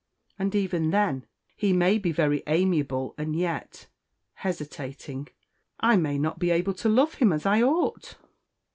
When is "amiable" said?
2.47-3.13